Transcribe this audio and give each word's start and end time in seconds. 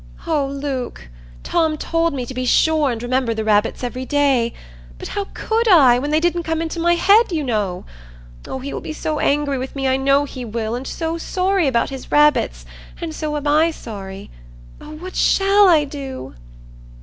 "Oh, 0.25 0.47
Luke, 0.47 1.09
Tom 1.43 1.77
told 1.77 2.15
me 2.15 2.25
to 2.25 2.33
be 2.33 2.43
sure 2.43 2.89
and 2.91 3.03
remember 3.03 3.35
the 3.35 3.43
rabbits 3.43 3.83
every 3.83 4.03
day; 4.03 4.51
but 4.97 5.09
how 5.09 5.27
could 5.35 5.67
I, 5.67 5.99
when 5.99 6.09
they 6.09 6.19
didn't 6.19 6.41
come 6.41 6.59
into 6.59 6.79
my 6.79 6.95
head, 6.95 7.31
you 7.31 7.43
know? 7.43 7.85
Oh, 8.47 8.57
he 8.57 8.73
will 8.73 8.81
be 8.81 8.93
so 8.93 9.19
angry 9.19 9.59
with 9.59 9.75
me, 9.75 9.87
I 9.87 9.97
know 9.97 10.25
he 10.25 10.43
will, 10.43 10.73
and 10.73 10.87
so 10.87 11.19
sorry 11.19 11.67
about 11.67 11.91
his 11.91 12.11
rabbits, 12.11 12.65
and 12.99 13.13
so 13.13 13.37
am 13.37 13.45
I 13.45 13.69
sorry. 13.69 14.31
Oh, 14.81 14.95
what 14.95 15.15
shall 15.15 15.67
I 15.67 15.83
do?" 15.85 16.33